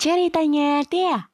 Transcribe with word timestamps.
ceritanya 0.00 0.80
Dea. 0.88 1.28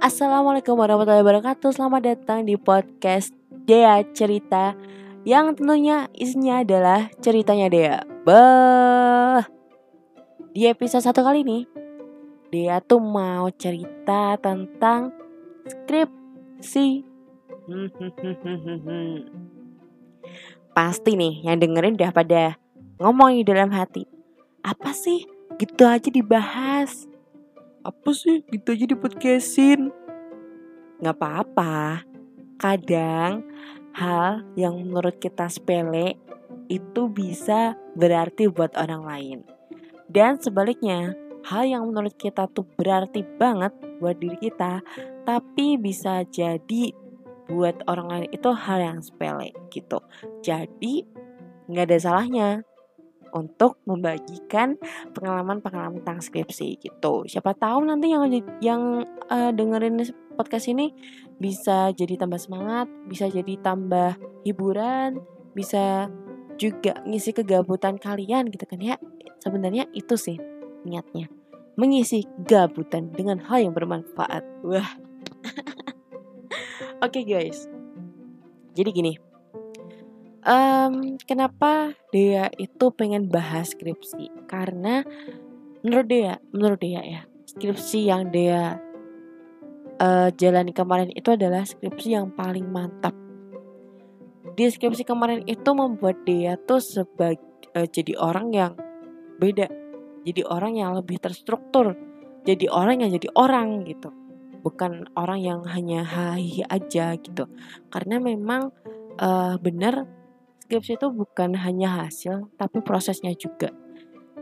Assalamualaikum 0.00 0.72
warahmatullahi 0.72 1.20
wabarakatuh. 1.20 1.76
Selamat 1.76 2.16
datang 2.16 2.48
di 2.48 2.56
podcast 2.56 3.36
Dea 3.68 4.00
Cerita 4.16 4.72
Yang 5.28 5.60
tentunya 5.60 6.08
isinya 6.16 6.64
adalah 6.64 7.12
ceritanya 7.20 7.68
Dea. 7.68 8.00
Bah 8.24 9.44
Di 10.56 10.64
episode 10.64 11.04
satu 11.04 11.20
kali 11.20 11.44
ini 11.44 11.68
Dea 12.48 12.80
tuh 12.80 13.04
mau 13.04 13.52
cerita 13.52 14.40
tentang 14.40 15.12
skripsi 15.68 17.04
Pasti 20.72 21.16
nih 21.16 21.44
yang 21.44 21.60
dengerin 21.60 21.96
udah 22.00 22.12
pada 22.12 22.56
ngomong 22.96 23.36
di 23.40 23.44
dalam 23.44 23.68
hati. 23.72 24.08
Apa 24.64 24.94
sih? 24.96 25.26
Gitu 25.60 25.84
aja 25.84 26.08
dibahas. 26.08 27.04
Apa 27.84 28.10
sih? 28.16 28.40
Gitu 28.48 28.72
aja 28.72 28.86
di 28.88 28.96
podcastin 28.96 29.92
nggak 31.02 31.18
apa-apa. 31.18 32.06
Kadang 32.56 33.42
hal 33.92 34.46
yang 34.54 34.78
menurut 34.78 35.18
kita 35.18 35.50
sepele 35.50 36.14
itu 36.70 37.10
bisa 37.10 37.74
berarti 37.98 38.46
buat 38.46 38.78
orang 38.78 39.02
lain. 39.02 39.38
Dan 40.06 40.38
sebaliknya 40.38 41.18
hal 41.42 41.66
yang 41.66 41.82
menurut 41.90 42.14
kita 42.14 42.46
tuh 42.46 42.62
berarti 42.78 43.26
banget 43.36 43.74
buat 43.98 44.14
diri 44.18 44.38
kita 44.38 44.82
tapi 45.26 45.78
bisa 45.78 46.22
jadi 46.26 46.94
buat 47.50 47.82
orang 47.90 48.08
lain 48.08 48.26
itu 48.30 48.50
hal 48.54 48.78
yang 48.78 48.98
sepele 49.02 49.50
gitu 49.74 49.98
jadi 50.44 50.94
nggak 51.70 51.86
ada 51.88 51.98
salahnya 51.98 52.48
untuk 53.32 53.80
membagikan 53.88 54.76
pengalaman-pengalaman 55.16 56.04
tentang 56.04 56.20
skripsi 56.20 56.78
gitu. 56.78 57.24
Siapa 57.24 57.56
tahu 57.56 57.88
nanti 57.88 58.12
yang 58.12 58.28
yang 58.60 58.82
uh, 59.32 59.50
dengerin 59.50 60.04
podcast 60.36 60.68
ini 60.68 60.92
bisa 61.40 61.90
jadi 61.96 62.20
tambah 62.20 62.38
semangat, 62.38 62.86
bisa 63.08 63.26
jadi 63.32 63.56
tambah 63.64 64.20
hiburan, 64.44 65.18
bisa 65.56 66.12
juga 66.60 67.00
ngisi 67.08 67.32
kegabutan 67.32 67.96
kalian 67.96 68.52
gitu 68.52 68.68
kan 68.68 68.78
ya. 68.78 68.96
Sebenarnya 69.40 69.88
itu 69.96 70.14
sih 70.14 70.36
niatnya. 70.84 71.26
Mengisi 71.80 72.28
gabutan 72.44 73.10
dengan 73.16 73.40
hal 73.48 73.64
yang 73.64 73.72
bermanfaat. 73.72 74.44
Wah. 74.62 75.11
Oke 77.02 77.26
okay, 77.26 77.34
guys. 77.34 77.66
Jadi 78.78 78.94
gini, 78.94 79.12
um, 80.46 81.18
kenapa 81.26 81.98
dia 82.14 82.46
itu 82.62 82.94
pengen 82.94 83.26
bahas 83.26 83.74
skripsi? 83.74 84.46
Karena 84.46 85.02
menurut 85.82 86.06
dia 86.06 86.38
menurut 86.54 86.78
dia 86.78 87.02
ya 87.02 87.26
skripsi 87.50 88.06
yang 88.06 88.30
dia 88.30 88.78
uh, 89.98 90.30
jalani 90.30 90.70
kemarin 90.70 91.10
itu 91.10 91.34
adalah 91.34 91.66
skripsi 91.66 92.14
yang 92.14 92.30
paling 92.38 92.70
mantap. 92.70 93.18
Di 94.54 94.70
skripsi 94.70 95.02
kemarin 95.02 95.42
itu 95.50 95.74
membuat 95.74 96.22
dia 96.22 96.54
tuh 96.54 96.78
sebagai 96.78 97.42
uh, 97.74 97.90
jadi 97.90 98.14
orang 98.14 98.54
yang 98.54 98.78
beda. 99.42 99.66
Jadi 100.22 100.46
orang 100.46 100.78
yang 100.78 100.94
lebih 100.94 101.18
terstruktur. 101.18 101.98
Jadi 102.46 102.70
orang 102.70 103.02
yang 103.02 103.10
jadi 103.10 103.26
orang 103.34 103.90
gitu 103.90 104.21
bukan 104.62 105.10
orang 105.18 105.42
yang 105.42 105.60
hanya 105.66 106.06
hahi 106.06 106.62
aja 106.70 107.18
gitu. 107.18 107.50
Karena 107.90 108.22
memang 108.22 108.70
uh, 109.18 109.58
benar 109.58 110.06
skripsi 110.64 110.96
itu 110.96 111.12
bukan 111.12 111.58
hanya 111.58 112.06
hasil 112.06 112.48
tapi 112.56 112.80
prosesnya 112.80 113.34
juga. 113.36 113.74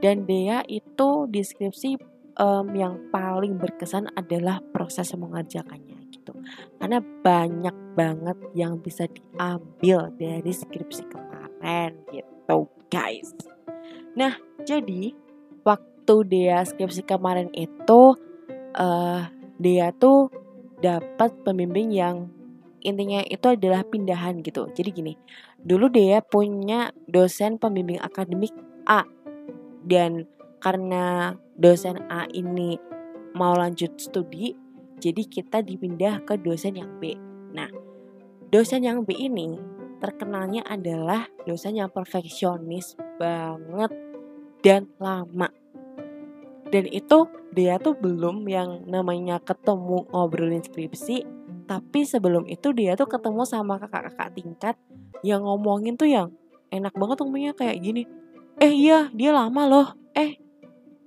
Dan 0.01 0.25
Dea 0.25 0.65
itu 0.69 1.29
di 1.29 1.45
skripsi 1.45 1.99
um, 2.41 2.73
yang 2.73 3.11
paling 3.13 3.61
berkesan 3.61 4.09
adalah 4.15 4.63
proses 4.73 5.13
mengerjakannya 5.13 6.09
gitu. 6.13 6.33
Karena 6.79 7.03
banyak 7.03 7.77
banget 7.99 8.39
yang 8.55 8.81
bisa 8.81 9.11
diambil 9.11 10.13
dari 10.17 10.53
skripsi 10.53 11.05
kemarin 11.11 11.99
gitu 12.15 12.71
guys. 12.89 13.35
Nah 14.15 14.37
jadi 14.65 15.13
waktu 15.67 16.15
Dea 16.31 16.65
skripsi 16.65 17.03
kemarin 17.05 17.51
itu 17.53 18.15
uh, 18.79 19.23
Dea 19.61 19.93
tuh 19.93 20.33
dapat 20.81 21.37
pembimbing 21.45 21.93
yang 21.93 22.33
intinya 22.81 23.21
itu 23.29 23.53
adalah 23.53 23.85
pindahan 23.85 24.41
gitu. 24.41 24.73
Jadi 24.73 24.89
gini, 24.89 25.13
dulu 25.61 25.93
dia 25.93 26.25
punya 26.25 26.97
dosen 27.05 27.61
pembimbing 27.61 28.01
akademik 28.01 28.57
A 28.89 29.05
dan 29.85 30.25
karena 30.65 31.37
dosen 31.61 32.01
A 32.09 32.25
ini 32.33 32.81
mau 33.37 33.53
lanjut 33.53 34.01
studi, 34.01 34.57
jadi 35.01 35.23
kita 35.29 35.61
dipindah 35.61 36.25
ke 36.25 36.41
dosen 36.41 36.81
yang 36.81 36.91
B. 36.97 37.17
Nah, 37.53 37.69
dosen 38.49 38.85
yang 38.85 39.05
B 39.05 39.13
ini 39.17 39.61
terkenalnya 40.01 40.65
adalah 40.65 41.29
dosen 41.45 41.77
yang 41.77 41.93
perfeksionis 41.93 42.97
banget 43.21 43.93
dan 44.65 44.89
lama. 44.97 45.60
Dan 46.71 46.87
itu 46.87 47.27
dia 47.51 47.83
tuh 47.83 47.99
belum 47.99 48.47
yang 48.47 48.87
namanya 48.87 49.43
ketemu 49.43 50.07
ngobrolin 50.15 50.63
skripsi 50.63 51.41
tapi 51.71 52.03
sebelum 52.03 52.51
itu 52.51 52.75
dia 52.75 52.99
tuh 52.99 53.07
ketemu 53.07 53.47
sama 53.47 53.79
kakak-kakak 53.79 54.35
tingkat 54.35 54.75
yang 55.23 55.47
ngomongin 55.47 55.95
tuh 55.95 56.11
yang 56.11 56.35
enak 56.75 56.91
banget 56.99 57.23
ngomongnya 57.23 57.55
kayak 57.55 57.79
gini. 57.79 58.11
Eh 58.59 58.75
iya 58.75 59.07
dia 59.15 59.31
lama 59.31 59.63
loh. 59.71 59.89
Eh 60.11 60.35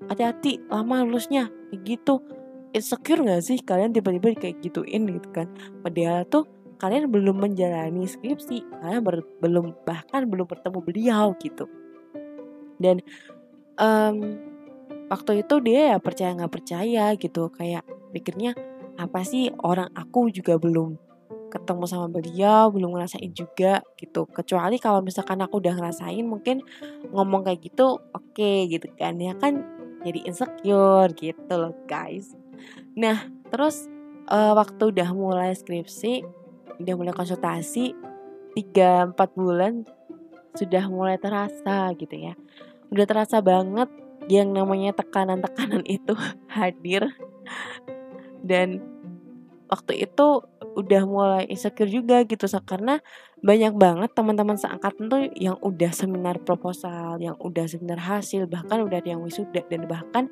hati-hati 0.08 0.64
lama 0.72 1.04
lulusnya 1.04 1.52
kayak 1.68 1.84
gitu. 1.84 2.24
Insecure 2.72 3.28
gak 3.28 3.44
sih 3.44 3.60
kalian 3.60 3.92
tiba-tiba 3.92 4.40
kayak 4.40 4.64
gituin 4.64 5.04
gitu 5.12 5.30
kan. 5.36 5.52
Padahal 5.84 6.24
tuh 6.32 6.48
kalian 6.80 7.12
belum 7.12 7.44
menjalani 7.44 8.08
skripsi. 8.08 8.64
Kalian 8.80 9.04
belum 9.44 9.84
bahkan 9.84 10.24
belum 10.32 10.48
bertemu 10.48 10.80
beliau 10.80 11.36
gitu. 11.44 11.68
Dan 12.80 13.04
um, 13.76 14.40
waktu 15.14 15.46
itu 15.46 15.62
dia 15.62 15.94
ya 15.94 15.98
percaya 16.02 16.34
nggak 16.34 16.54
percaya 16.54 17.14
gitu 17.14 17.54
kayak 17.54 17.86
pikirnya 18.10 18.58
apa 18.98 19.22
sih 19.22 19.54
orang 19.62 19.94
aku 19.94 20.34
juga 20.34 20.58
belum 20.58 20.98
ketemu 21.54 21.86
sama 21.86 22.10
beliau 22.10 22.74
belum 22.74 22.98
ngerasain 22.98 23.30
juga 23.30 23.86
gitu. 24.02 24.26
Kecuali 24.26 24.82
kalau 24.82 25.06
misalkan 25.06 25.38
aku 25.38 25.62
udah 25.62 25.78
ngerasain 25.78 26.26
mungkin 26.26 26.66
ngomong 27.14 27.46
kayak 27.46 27.62
gitu 27.62 28.02
oke 28.02 28.34
okay, 28.34 28.66
gitu 28.66 28.90
kan. 28.98 29.22
Ya 29.22 29.38
kan 29.38 29.62
jadi 30.02 30.26
insecure 30.26 31.14
gitu 31.14 31.54
loh 31.54 31.78
guys. 31.86 32.34
Nah 32.98 33.30
terus 33.54 33.86
uh, 34.34 34.58
waktu 34.58 34.98
udah 34.98 35.14
mulai 35.14 35.54
skripsi 35.54 36.26
udah 36.82 36.94
mulai 36.98 37.14
konsultasi 37.14 37.94
3-4 38.58 39.14
bulan 39.38 39.86
sudah 40.58 40.90
mulai 40.90 41.22
terasa 41.22 41.94
gitu 42.02 42.18
ya. 42.18 42.34
Udah 42.90 43.06
terasa 43.06 43.46
banget 43.46 43.90
yang 44.32 44.56
namanya 44.56 44.96
tekanan-tekanan 44.96 45.84
itu 45.88 46.16
hadir 46.56 47.08
dan 48.44 48.84
waktu 49.72 50.06
itu 50.06 50.44
udah 50.74 51.02
mulai 51.06 51.44
insecure 51.50 51.90
juga 51.90 52.26
gitu 52.26 52.46
karena 52.66 53.00
banyak 53.44 53.76
banget 53.76 54.10
teman-teman 54.16 54.56
seangkatan 54.56 55.12
tuh 55.12 55.28
yang 55.36 55.60
udah 55.60 55.92
seminar 55.92 56.40
proposal, 56.40 57.20
yang 57.20 57.36
udah 57.44 57.68
seminar 57.68 58.00
hasil, 58.00 58.48
bahkan 58.48 58.82
udah 58.82 59.04
ada 59.04 59.10
yang 59.14 59.22
wisuda 59.22 59.62
dan 59.68 59.84
bahkan 59.86 60.32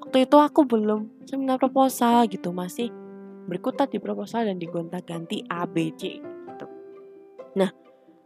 waktu 0.00 0.24
itu 0.24 0.36
aku 0.40 0.64
belum 0.64 1.28
seminar 1.28 1.60
proposal 1.60 2.24
gitu 2.26 2.50
masih 2.56 2.88
berkutat 3.46 3.92
di 3.92 4.00
proposal 4.02 4.48
dan 4.48 4.58
digonta-ganti 4.58 5.46
A 5.46 5.68
B 5.68 5.92
C 5.94 6.18
gitu. 6.18 6.66
Nah, 7.60 7.70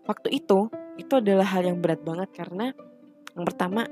waktu 0.08 0.28
itu 0.32 0.70
itu 0.96 1.12
adalah 1.12 1.50
hal 1.50 1.66
yang 1.66 1.82
berat 1.82 2.00
banget 2.06 2.30
karena 2.32 2.72
yang 3.34 3.44
pertama 3.44 3.84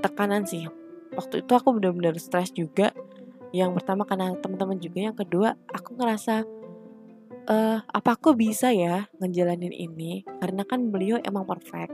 tekanan 0.00 0.46
sih. 0.48 0.66
Waktu 1.14 1.42
itu 1.44 1.52
aku 1.54 1.74
benar-benar 1.76 2.14
stres 2.20 2.54
juga. 2.54 2.94
Yang 3.50 3.80
pertama 3.80 4.04
karena 4.04 4.36
teman-teman 4.38 4.78
juga. 4.78 4.98
Yang 5.10 5.16
kedua 5.24 5.48
aku 5.72 5.96
ngerasa 5.96 6.44
uh, 7.48 7.78
apa 7.82 8.10
aku 8.14 8.36
bisa 8.36 8.70
ya 8.70 9.08
ngejalanin 9.18 9.72
ini? 9.72 10.22
Karena 10.38 10.62
kan 10.62 10.92
beliau 10.92 11.18
emang 11.24 11.48
perfect. 11.48 11.92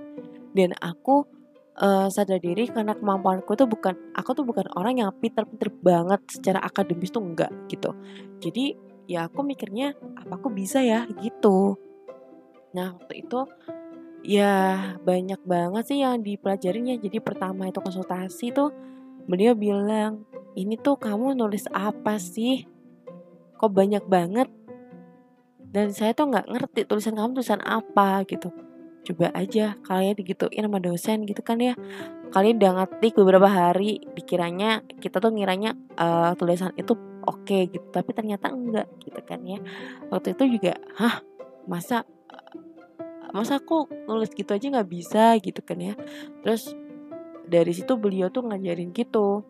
Dan 0.54 0.74
aku 0.78 1.26
uh, 1.78 2.06
sadar 2.10 2.38
diri 2.38 2.70
karena 2.70 2.94
kemampuanku 2.94 3.54
tuh 3.58 3.66
bukan 3.66 3.94
aku 4.14 4.30
tuh 4.34 4.44
bukan 4.46 4.66
orang 4.78 5.02
yang 5.02 5.10
pinter-pinter 5.18 5.70
banget 5.82 6.20
secara 6.30 6.62
akademis 6.62 7.10
tuh 7.10 7.22
enggak 7.22 7.50
gitu. 7.70 7.94
Jadi 8.38 8.74
ya 9.10 9.28
aku 9.28 9.44
mikirnya 9.44 9.94
apa 10.18 10.38
aku 10.38 10.50
bisa 10.50 10.82
ya? 10.82 11.06
Gitu. 11.18 11.78
Nah 12.74 12.94
waktu 12.98 13.26
itu 13.26 13.46
ya 14.24 14.52
banyak 15.04 15.38
banget 15.44 15.84
sih 15.92 15.98
yang 16.00 16.24
dipelajarinya 16.24 16.96
jadi 16.96 17.20
pertama 17.20 17.68
itu 17.68 17.78
konsultasi 17.78 18.56
tuh 18.56 18.72
beliau 19.28 19.52
bilang 19.52 20.24
ini 20.54 20.78
tuh 20.78 20.94
kamu 20.94 21.34
nulis 21.34 21.66
apa 21.74 22.16
sih? 22.16 22.62
Kok 23.58 23.70
banyak 23.74 24.06
banget? 24.06 24.48
Dan 25.58 25.90
saya 25.90 26.14
tuh 26.14 26.30
nggak 26.30 26.46
ngerti 26.46 26.80
tulisan 26.86 27.18
kamu 27.18 27.42
tulisan 27.42 27.62
apa 27.62 28.22
gitu. 28.26 28.50
coba 29.04 29.28
aja 29.36 29.76
kalian 29.84 30.16
digituin 30.16 30.64
sama 30.64 30.80
dosen 30.80 31.28
gitu 31.28 31.44
kan 31.44 31.60
ya 31.60 31.76
kalian 32.32 32.56
udah 32.56 32.72
ngetik 32.72 33.12
beberapa 33.20 33.44
hari 33.44 34.00
dikiranya 34.16 34.80
kita 34.96 35.20
tuh 35.20 35.28
ngiranya 35.28 35.76
uh, 36.00 36.32
tulisan 36.40 36.72
itu 36.80 36.96
oke 37.28 37.44
okay, 37.44 37.68
gitu 37.68 37.84
tapi 37.92 38.16
ternyata 38.16 38.48
enggak 38.48 38.88
gitu 39.04 39.20
kan 39.20 39.44
ya 39.44 39.60
waktu 40.08 40.32
itu 40.32 40.56
juga 40.56 40.80
hah 40.96 41.20
masa 41.68 42.08
masa 43.34 43.58
aku 43.58 43.90
nulis 44.06 44.30
gitu 44.30 44.54
aja 44.54 44.66
nggak 44.70 44.90
bisa? 44.90 45.34
Gitu 45.42 45.60
kan 45.60 45.82
ya. 45.82 45.94
Terus 46.46 46.72
dari 47.44 47.74
situ 47.74 47.98
beliau 47.98 48.30
tuh 48.30 48.46
ngajarin 48.46 48.94
gitu. 48.94 49.42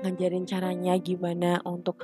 Ngajarin 0.00 0.48
caranya 0.48 0.96
gimana 0.96 1.60
untuk 1.62 2.02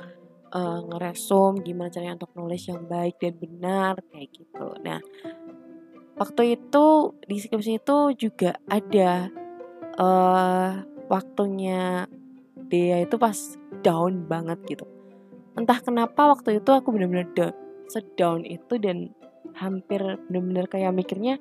uh, 0.53 0.79
ngeresum 0.85 1.65
gimana 1.65 1.89
caranya 1.89 2.21
untuk 2.21 2.31
nulis 2.37 2.63
yang 2.69 2.85
baik 2.85 3.17
dan 3.17 3.33
benar 3.41 3.93
kayak 4.13 4.29
gitu. 4.31 4.65
Nah 4.85 5.01
waktu 6.13 6.61
itu 6.61 6.85
di 7.25 7.37
skripsi 7.41 7.81
itu 7.81 7.97
juga 8.29 8.53
ada 8.69 9.33
uh, 9.97 10.71
waktunya 11.09 12.05
dia 12.69 13.01
itu 13.01 13.17
pas 13.17 13.35
down 13.81 14.29
banget 14.29 14.61
gitu. 14.69 14.85
Entah 15.53 15.77
kenapa 15.81 16.33
waktu 16.33 16.61
itu 16.61 16.69
aku 16.73 16.93
benar-benar 16.93 17.29
down 17.33 17.53
sedown 17.83 18.41
itu 18.47 18.79
dan 18.81 19.11
hampir 19.57 20.01
bener-bener 20.29 20.65
kayak 20.69 20.93
mikirnya 20.93 21.37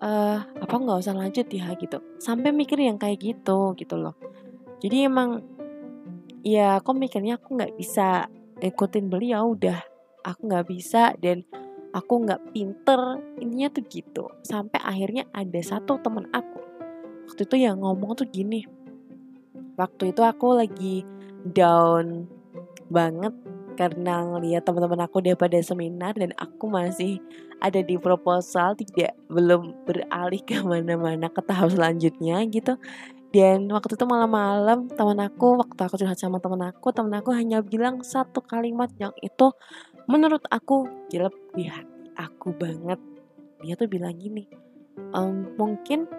uh, 0.00 0.40
apa 0.44 0.74
nggak 0.74 1.00
usah 1.00 1.16
lanjut 1.16 1.46
ya 1.50 1.72
gitu. 1.76 1.98
Sampai 2.20 2.52
mikir 2.52 2.80
yang 2.80 2.96
kayak 2.96 3.20
gitu 3.20 3.74
gitu 3.76 3.94
loh. 3.96 4.16
Jadi 4.80 5.06
emang 5.08 5.44
ya 6.40 6.80
aku 6.80 6.96
mikirnya 6.96 7.36
aku 7.36 7.56
nggak 7.56 7.76
bisa 7.76 8.28
ikutin 8.60 9.12
beliau 9.12 9.52
udah 9.56 9.80
aku 10.24 10.40
nggak 10.48 10.66
bisa 10.68 11.12
dan 11.20 11.44
aku 11.92 12.24
nggak 12.24 12.52
pinter 12.52 13.20
intinya 13.40 13.68
tuh 13.72 13.84
gitu. 13.88 14.24
Sampai 14.44 14.80
akhirnya 14.80 15.28
ada 15.32 15.60
satu 15.60 16.00
temen 16.00 16.28
aku 16.32 16.60
waktu 17.30 17.46
itu 17.46 17.56
yang 17.62 17.78
ngomong 17.78 18.18
tuh 18.18 18.26
gini 18.26 18.66
waktu 19.78 20.10
itu 20.10 20.18
aku 20.26 20.58
lagi 20.58 21.06
down 21.46 22.26
banget 22.90 23.30
karena 23.76 24.24
ngeliat 24.26 24.62
teman-teman 24.66 25.06
aku 25.06 25.22
dia 25.22 25.34
pada 25.38 25.58
seminar 25.60 26.16
dan 26.16 26.34
aku 26.38 26.70
masih 26.70 27.22
ada 27.60 27.80
di 27.84 28.00
proposal 28.00 28.72
tidak 28.78 29.12
belum 29.28 29.74
beralih 29.84 30.40
ke 30.42 30.60
mana-mana 30.64 31.28
ke 31.28 31.40
tahap 31.44 31.74
selanjutnya 31.74 32.42
gitu. 32.48 32.74
Dan 33.30 33.70
waktu 33.70 33.94
itu 33.94 34.06
malam-malam 34.10 34.90
teman 34.90 35.22
aku 35.22 35.62
waktu 35.62 35.80
aku 35.86 35.94
curhat 36.02 36.18
sama 36.18 36.42
teman 36.42 36.66
aku 36.66 36.90
teman 36.90 37.14
aku 37.14 37.30
hanya 37.30 37.62
bilang 37.62 38.02
satu 38.02 38.42
kalimat 38.42 38.90
yang 38.98 39.14
itu 39.22 39.54
menurut 40.10 40.42
aku 40.50 40.90
jelek 41.14 41.36
di 41.54 41.70
hati 41.70 42.10
aku 42.18 42.50
banget. 42.58 42.98
Dia 43.62 43.78
tuh 43.78 43.86
bilang 43.86 44.18
gini 44.18 44.50
ehm, 45.14 45.54
mungkin 45.54 46.10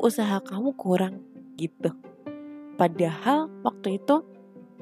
usaha 0.00 0.40
kamu 0.42 0.74
kurang 0.74 1.22
gitu. 1.54 1.92
Padahal 2.74 3.46
waktu 3.62 4.02
itu 4.02 4.26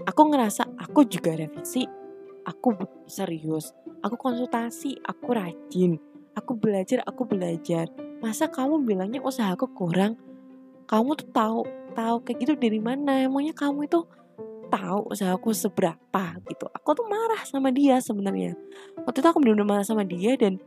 aku 0.08 0.22
ngerasa 0.32 0.71
aku 0.82 1.06
juga 1.06 1.38
revisi. 1.38 1.86
Aku 2.42 2.74
serius. 3.06 3.70
Aku 4.02 4.18
konsultasi 4.18 4.98
aku 5.06 5.30
rajin. 5.30 6.02
Aku 6.34 6.58
belajar 6.58 7.06
aku 7.06 7.22
belajar. 7.22 7.86
Masa 8.18 8.50
kamu 8.50 8.82
bilangnya 8.82 9.22
usaha 9.22 9.54
aku 9.54 9.70
kurang? 9.70 10.18
Kamu 10.90 11.14
tuh 11.14 11.28
tahu 11.30 11.60
tahu 11.94 12.16
kayak 12.26 12.38
gitu 12.42 12.52
dari 12.58 12.82
mana? 12.82 13.22
Emangnya 13.22 13.54
kamu 13.54 13.86
itu 13.86 14.02
tahu 14.72 15.12
usaha 15.12 15.30
aku 15.36 15.54
seberapa 15.54 16.24
gitu? 16.50 16.66
Aku 16.72 16.98
tuh 16.98 17.06
marah 17.06 17.44
sama 17.46 17.70
dia 17.70 18.02
sebenarnya. 18.02 18.58
Waktu 19.06 19.22
itu 19.22 19.28
aku 19.28 19.38
benar-benar 19.38 19.68
marah 19.68 19.86
sama 19.86 20.02
dia 20.02 20.34
dan 20.34 20.58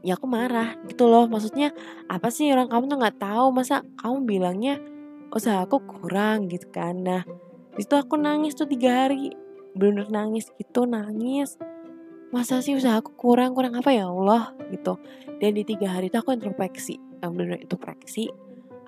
ya 0.00 0.16
aku 0.16 0.24
marah 0.24 0.78
gitu 0.88 1.04
loh. 1.04 1.28
Maksudnya 1.28 1.76
apa 2.08 2.32
sih 2.32 2.48
orang 2.48 2.72
kamu 2.72 2.88
tuh 2.88 2.98
nggak 3.02 3.18
tahu? 3.20 3.46
Masa 3.52 3.84
kamu 4.00 4.24
bilangnya 4.24 4.80
usaha 5.34 5.60
aku 5.66 5.82
kurang 5.84 6.48
gitu 6.48 6.70
kan? 6.72 6.96
Nah 7.02 7.22
di 7.74 7.86
situ 7.86 7.94
aku 7.94 8.18
nangis 8.18 8.58
tuh 8.58 8.66
tiga 8.66 9.06
hari. 9.06 9.30
Bener 9.78 10.10
nangis 10.10 10.50
gitu 10.58 10.86
nangis. 10.86 11.54
Masa 12.34 12.62
sih 12.62 12.74
usaha 12.74 12.98
aku 12.98 13.14
kurang 13.14 13.54
kurang 13.54 13.78
apa? 13.78 13.90
Ya 13.94 14.10
Allah 14.10 14.54
gitu. 14.70 14.98
Dan 15.38 15.54
di 15.54 15.62
tiga 15.62 15.94
hari 15.94 16.10
itu 16.10 16.18
aku 16.18 16.34
introspeksi. 16.34 16.98
Yang 17.22 17.32
bener 17.38 17.56
itu 17.62 17.74
introspeksi 17.78 18.24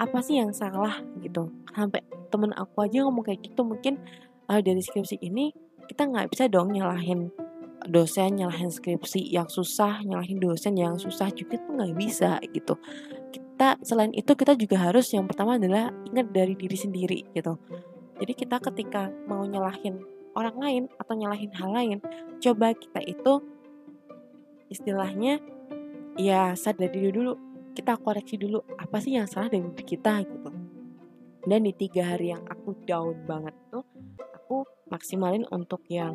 apa 0.01 0.19
sih 0.25 0.43
yang 0.43 0.51
salah 0.51 0.99
gitu. 1.23 1.51
Sampai 1.71 2.03
temen 2.33 2.51
aku 2.59 2.83
aja 2.83 3.07
ngomong 3.07 3.23
kayak 3.23 3.45
gitu 3.45 3.63
mungkin 3.63 4.03
uh, 4.51 4.59
dari 4.59 4.83
skripsi 4.83 5.21
ini 5.23 5.53
kita 5.87 6.09
nggak 6.09 6.33
bisa 6.33 6.49
dong 6.49 6.73
nyalahin 6.73 7.29
dosen 7.87 8.41
nyalahin 8.41 8.73
skripsi 8.73 9.21
yang 9.27 9.51
susah 9.51 10.01
nyalahin 10.07 10.39
dosen 10.39 10.79
yang 10.79 10.97
susah 10.97 11.29
juga 11.35 11.61
tuh 11.61 11.79
nggak 11.79 11.95
bisa 11.95 12.43
gitu. 12.51 12.75
Kita 13.31 13.79
selain 13.85 14.11
itu 14.17 14.33
kita 14.35 14.59
juga 14.59 14.91
harus 14.91 15.07
yang 15.15 15.29
pertama 15.31 15.55
adalah 15.55 15.93
ingat 16.11 16.35
dari 16.35 16.59
diri 16.59 16.75
sendiri 16.75 17.19
gitu 17.37 17.55
jadi 18.21 18.33
kita 18.37 18.57
ketika 18.61 19.09
mau 19.25 19.45
nyalahin 19.47 20.03
orang 20.33 20.57
lain 20.57 20.83
atau 20.97 21.15
nyalahin 21.17 21.53
hal 21.57 21.71
lain, 21.73 21.99
coba 22.41 22.73
kita 22.77 23.01
itu 23.05 23.41
istilahnya 24.73 25.41
ya 26.17 26.57
sadar 26.57 26.89
diri 26.93 27.13
dulu. 27.13 27.37
Kita 27.73 27.97
koreksi 27.97 28.37
dulu 28.37 28.61
apa 28.77 29.01
sih 29.01 29.17
yang 29.17 29.25
salah 29.25 29.49
dari 29.49 29.65
diri 29.65 29.85
kita 29.97 30.21
gitu. 30.29 30.51
Dan 31.43 31.65
di 31.65 31.73
tiga 31.73 32.15
hari 32.15 32.31
yang 32.31 32.45
aku 32.47 32.77
down 32.85 33.17
banget 33.25 33.57
tuh, 33.73 33.83
aku 34.37 34.69
maksimalin 34.93 35.49
untuk 35.49 35.83
yang 35.89 36.15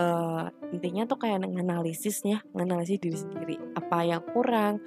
uh, 0.00 0.48
intinya 0.72 1.04
tuh 1.04 1.20
kayak 1.20 1.44
nganalisisnya, 1.44 2.40
nganalisis 2.56 2.98
diri 2.98 3.18
sendiri. 3.20 3.56
Apa 3.76 4.02
yang 4.02 4.24
kurang, 4.32 4.80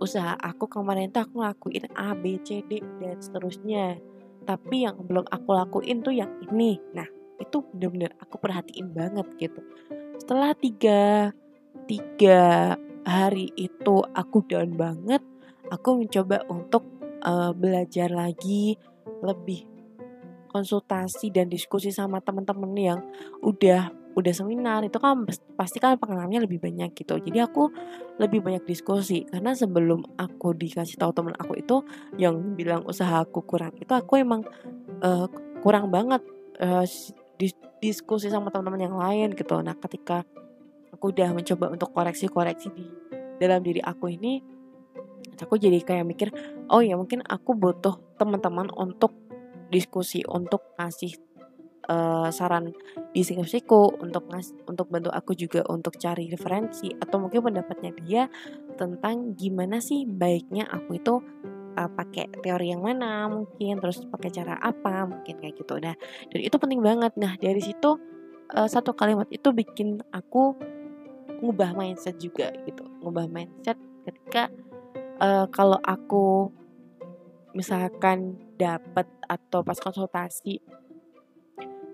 usaha 0.00 0.34
aku 0.40 0.66
kemarin 0.66 1.12
tuh 1.12 1.22
aku 1.22 1.44
ngelakuin 1.44 1.84
A, 1.94 2.16
B, 2.16 2.40
C, 2.42 2.64
D, 2.64 2.80
dan 2.98 3.20
seterusnya 3.20 4.00
tapi 4.46 4.86
yang 4.86 4.96
belum 5.02 5.26
aku 5.26 5.50
lakuin 5.52 6.00
tuh 6.00 6.14
yang 6.14 6.30
ini. 6.46 6.78
Nah 6.94 7.06
itu 7.36 7.60
bener-bener 7.74 8.14
aku 8.22 8.38
perhatiin 8.38 8.94
banget 8.94 9.26
gitu. 9.36 9.60
Setelah 10.16 10.54
tiga 10.56 11.34
tiga 11.90 12.74
hari 13.06 13.52
itu 13.54 14.02
aku 14.14 14.42
down 14.48 14.74
banget 14.74 15.20
aku 15.70 16.02
mencoba 16.02 16.42
untuk 16.50 16.86
uh, 17.22 17.54
belajar 17.54 18.10
lagi 18.10 18.78
lebih 19.22 19.66
konsultasi 20.50 21.28
dan 21.28 21.52
diskusi 21.52 21.92
sama 21.92 22.22
teman-teman 22.24 22.72
yang 22.74 23.00
udah 23.44 23.92
udah 24.16 24.32
seminar 24.32 24.80
itu 24.80 24.96
kan 24.96 25.28
pasti 25.60 25.76
kan 25.76 26.00
pengalamannya 26.00 26.48
lebih 26.48 26.56
banyak 26.56 26.96
gitu. 26.96 27.20
Jadi 27.20 27.36
aku 27.36 27.68
lebih 28.16 28.40
banyak 28.40 28.64
diskusi 28.64 29.28
karena 29.28 29.52
sebelum 29.52 30.00
aku 30.16 30.56
dikasih 30.56 30.96
tahu 30.96 31.12
teman 31.12 31.36
aku 31.36 31.60
itu 31.60 31.84
yang 32.16 32.56
bilang 32.56 32.80
usaha 32.88 33.20
aku 33.20 33.44
kurang 33.44 33.76
itu 33.76 33.92
aku 33.92 34.16
emang 34.16 34.40
uh, 35.04 35.28
kurang 35.60 35.92
banget 35.92 36.24
uh, 36.64 36.88
dis 37.36 37.52
diskusi 37.76 38.32
sama 38.32 38.48
teman-teman 38.48 38.88
yang 38.88 38.96
lain 38.96 39.28
gitu. 39.36 39.60
Nah 39.60 39.76
ketika 39.76 40.24
aku 40.96 41.12
udah 41.12 41.36
mencoba 41.36 41.68
untuk 41.68 41.92
koreksi-koreksi 41.92 42.72
di 42.72 42.88
dalam 43.36 43.60
diri 43.60 43.84
aku 43.84 44.08
ini 44.08 44.40
aku 45.36 45.60
jadi 45.60 45.76
kayak 45.84 46.08
mikir 46.08 46.28
oh 46.72 46.80
ya 46.80 46.96
mungkin 46.96 47.20
aku 47.20 47.52
butuh 47.52 48.00
teman-teman 48.16 48.72
untuk 48.72 49.12
diskusi 49.68 50.24
untuk 50.24 50.64
ngasih 50.80 51.25
uh, 51.88 52.28
saran 52.30 52.74
di 53.14 53.22
skripsiku 53.22 54.02
untuk 54.02 54.28
ngas 54.30 54.52
untuk 54.66 54.90
bantu 54.90 55.10
aku 55.10 55.32
juga 55.32 55.62
untuk 55.70 55.96
cari 55.96 56.28
referensi 56.30 56.90
atau 56.92 57.22
mungkin 57.22 57.50
pendapatnya 57.50 57.90
dia 58.02 58.22
tentang 58.74 59.34
gimana 59.38 59.78
sih 59.78 60.04
baiknya 60.04 60.66
aku 60.68 60.98
itu 60.98 61.14
uh, 61.78 61.90
pakai 61.90 62.28
teori 62.42 62.74
yang 62.74 62.82
mana 62.82 63.30
mungkin 63.30 63.78
terus 63.78 64.02
pakai 64.08 64.30
cara 64.32 64.58
apa 64.58 65.06
mungkin 65.06 65.38
kayak 65.38 65.54
gitu. 65.56 65.78
Nah 65.78 65.94
dan 66.32 66.40
itu 66.42 66.56
penting 66.58 66.80
banget. 66.82 67.14
Nah 67.16 67.38
dari 67.38 67.62
situ 67.62 67.96
uh, 68.52 68.68
satu 68.68 68.92
kalimat 68.96 69.28
itu 69.30 69.52
bikin 69.54 70.02
aku 70.10 70.56
ngubah 71.40 71.76
mindset 71.76 72.16
juga 72.18 72.50
gitu. 72.64 72.82
Ngubah 73.04 73.28
mindset 73.28 73.78
ketika 74.08 74.48
uh, 75.20 75.46
kalau 75.52 75.78
aku 75.84 76.50
misalkan 77.56 78.36
dapat 78.60 79.08
atau 79.24 79.64
pas 79.64 79.80
konsultasi 79.80 80.60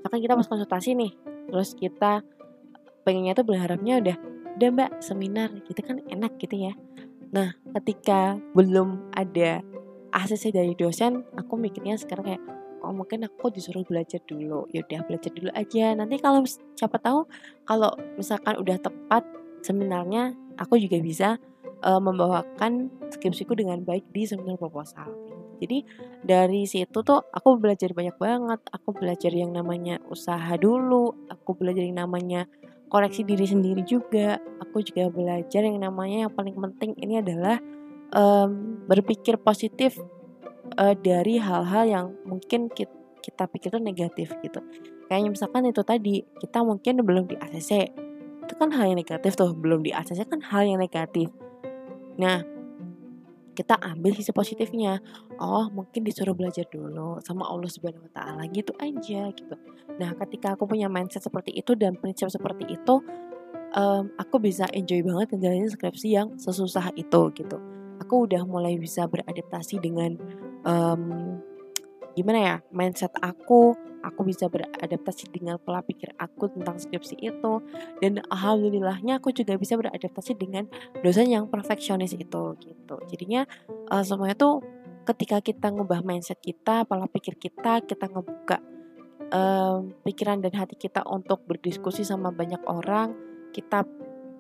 misalkan 0.03 0.19
kita 0.19 0.35
pas 0.35 0.51
konsultasi 0.51 0.99
nih 0.99 1.15
terus 1.47 1.79
kita 1.79 2.27
pengennya 3.07 3.39
tuh 3.39 3.47
berharapnya 3.47 4.03
udah 4.03 4.17
udah 4.59 4.69
mbak 4.75 4.91
seminar 4.99 5.55
gitu 5.63 5.79
kan 5.81 6.03
enak 6.11 6.35
gitu 6.43 6.71
ya. 6.71 6.75
Nah 7.31 7.55
ketika 7.79 8.35
belum 8.53 9.15
ada 9.15 9.63
ACC 10.11 10.51
dari 10.51 10.75
dosen 10.75 11.23
aku 11.39 11.55
mikirnya 11.55 11.95
sekarang 11.95 12.35
kayak 12.35 12.43
oh 12.83 12.91
mungkin 12.91 13.25
aku 13.31 13.55
disuruh 13.55 13.87
belajar 13.87 14.19
dulu. 14.27 14.67
Ya 14.75 14.83
udah 14.83 15.07
belajar 15.07 15.31
dulu 15.31 15.51
aja. 15.55 15.95
Nanti 15.95 16.19
kalau 16.19 16.43
siapa 16.75 16.99
tahu 16.99 17.25
kalau 17.63 17.95
misalkan 18.19 18.59
udah 18.59 18.77
tepat 18.83 19.23
seminarnya 19.63 20.35
aku 20.59 20.77
juga 20.83 20.99
bisa 20.99 21.39
uh, 21.87 22.03
membawakan 22.03 22.91
skripsiku 23.15 23.55
dengan 23.55 23.87
baik 23.87 24.05
di 24.11 24.27
seminar 24.27 24.59
proposal 24.59 25.32
jadi 25.63 25.87
dari 26.27 26.67
situ 26.67 27.07
tuh 27.07 27.23
aku 27.31 27.63
belajar 27.63 27.95
banyak 27.95 28.19
banget. 28.19 28.61
Aku 28.75 28.91
belajar 28.91 29.31
yang 29.31 29.55
namanya 29.55 30.03
usaha 30.11 30.59
dulu, 30.59 31.31
aku 31.31 31.55
belajar 31.55 31.87
yang 31.87 32.03
namanya 32.03 32.51
koreksi 32.93 33.25
diri 33.25 33.49
sendiri 33.49 33.81
juga 33.89 34.37
aku 34.61 34.85
juga 34.85 35.09
belajar 35.09 35.65
yang 35.65 35.81
namanya 35.81 36.29
yang 36.29 36.33
paling 36.33 36.53
penting 36.53 36.93
ini 37.01 37.25
adalah 37.25 37.57
um, 38.13 38.85
berpikir 38.85 39.41
positif 39.41 39.97
uh, 40.77 40.93
dari 41.01 41.41
hal-hal 41.41 41.85
yang 41.89 42.07
mungkin 42.29 42.69
kita, 42.69 42.93
kita 43.25 43.49
pikir 43.49 43.73
itu 43.73 43.81
negatif 43.81 44.29
gitu. 44.45 44.61
Kayaknya 45.09 45.29
misalkan 45.33 45.65
itu 45.69 45.81
tadi 45.81 46.21
kita 46.37 46.61
mungkin 46.61 47.01
belum 47.01 47.25
di 47.33 47.37
ACC 47.41 47.93
itu 48.45 48.55
kan 48.61 48.69
hal 48.73 48.93
yang 48.93 49.01
negatif 49.01 49.41
tuh. 49.41 49.57
Belum 49.57 49.81
di 49.81 49.93
ACC 49.93 50.29
kan 50.29 50.45
hal 50.45 50.69
yang 50.69 50.77
negatif. 50.77 51.33
Nah 52.21 52.45
kita 53.53 53.77
ambil 53.81 54.17
sisi 54.17 54.33
positifnya. 54.33 54.99
Oh 55.37 55.69
mungkin 55.69 56.03
disuruh 56.05 56.33
belajar 56.33 56.65
dulu 56.69 57.21
sama 57.21 57.49
Allah 57.49 57.69
Subhanahu 57.69 58.09
Wa 58.09 58.13
Taala 58.17 58.49
gitu 58.49 58.73
aja 58.81 59.29
gitu. 59.33 59.55
Nah 60.01 60.11
ketika 60.27 60.57
aku 60.57 60.65
punya 60.65 60.89
mindset 60.89 61.25
seperti 61.25 61.53
itu 61.57 61.77
dan 61.77 61.97
prinsip 62.01 62.33
seperti 62.33 62.69
itu 62.69 63.05
um, 63.77 64.05
aku 64.17 64.41
bisa 64.41 64.69
enjoy 64.73 65.05
banget 65.05 65.37
ngejalanin 65.37 65.71
skripsi 65.71 66.09
yang 66.13 66.29
sesusah 66.41 66.93
itu 66.97 67.23
gitu. 67.37 67.57
Aku 68.01 68.27
udah 68.27 68.43
mulai 68.45 68.77
bisa 68.81 69.07
beradaptasi 69.07 69.79
dengan 69.79 70.19
um, 70.67 71.39
gimana 72.13 72.39
ya 72.39 72.57
mindset 72.73 73.13
aku 73.21 73.77
aku 74.03 74.27
bisa 74.27 74.51
beradaptasi 74.51 75.31
dengan 75.31 75.57
pola 75.63 75.81
pikir 75.81 76.13
aku 76.19 76.51
tentang 76.51 76.77
skripsi 76.77 77.17
itu. 77.23 77.53
Dan 78.03 78.21
alhamdulillahnya 78.29 79.23
aku 79.23 79.31
juga 79.31 79.55
bisa 79.57 79.79
beradaptasi 79.79 80.35
dengan 80.37 80.67
dosen 81.01 81.31
yang 81.31 81.47
perfeksionis 81.47 82.13
itu 82.19 82.59
gitu. 82.59 82.97
Jadinya 83.09 83.47
uh, 83.89 84.03
semuanya 84.03 84.35
tuh 84.35 84.61
ketika 85.07 85.43
kita 85.43 85.71
ngubah 85.71 86.03
mindset 86.03 86.39
kita 86.39 86.87
pola 86.87 87.11
pikir 87.11 87.35
kita 87.35 87.83
kita 87.83 88.07
ngebuka 88.07 88.63
um, 89.35 89.91
pikiran 90.07 90.39
dan 90.39 90.55
hati 90.55 90.79
kita 90.79 91.03
untuk 91.03 91.43
berdiskusi 91.43 92.07
sama 92.07 92.31
banyak 92.31 92.63
orang 92.71 93.11
kita 93.51 93.83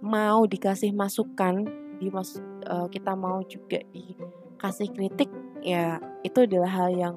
mau 0.02 0.46
dikasih 0.46 0.94
masukan 0.94 1.66
di 1.98 2.10
mas 2.14 2.38
uh, 2.70 2.86
kita 2.86 3.18
mau 3.18 3.42
juga 3.46 3.82
dikasih 3.90 4.94
kritik 4.94 5.30
ya 5.66 5.98
itu 6.22 6.46
adalah 6.46 6.70
hal 6.70 6.90
yang 6.94 7.14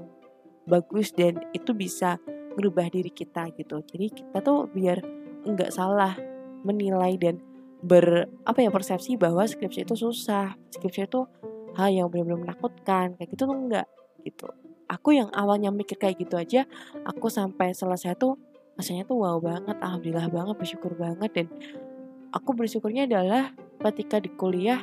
bagus 0.65 1.13
dan 1.13 1.41
itu 1.53 1.71
bisa 1.71 2.17
merubah 2.57 2.89
diri 2.89 3.11
kita 3.13 3.51
gitu. 3.53 3.81
Jadi 3.85 4.05
kita 4.11 4.41
tuh 4.41 4.67
biar 4.71 5.01
nggak 5.45 5.71
salah 5.71 6.17
menilai 6.65 7.15
dan 7.21 7.37
ber 7.85 8.25
apa 8.47 8.65
ya 8.65 8.73
persepsi 8.73 9.15
bahwa 9.15 9.45
skripsi 9.45 9.85
itu 9.85 9.93
susah. 9.93 10.57
Skripsi 10.73 11.05
itu 11.05 11.21
hal 11.77 11.91
yang 11.93 12.07
benar-benar 12.09 12.55
menakutkan 12.55 13.13
kayak 13.19 13.29
gitu 13.35 13.45
tuh 13.45 13.55
enggak 13.55 13.87
gitu. 14.25 14.49
Aku 14.89 15.13
yang 15.13 15.29
awalnya 15.33 15.69
mikir 15.69 15.97
kayak 15.97 16.17
gitu 16.21 16.37
aja 16.37 16.65
aku 17.05 17.29
sampai 17.29 17.73
selesai 17.73 18.17
tuh 18.17 18.37
rasanya 18.77 19.07
tuh 19.07 19.17
wow 19.17 19.37
banget 19.41 19.77
alhamdulillah 19.81 20.29
banget 20.33 20.55
bersyukur 20.57 20.97
banget. 20.97 21.29
Dan 21.35 21.47
aku 22.33 22.57
bersyukurnya 22.57 23.05
adalah 23.05 23.53
ketika 23.85 24.17
di 24.17 24.33
kuliah 24.33 24.81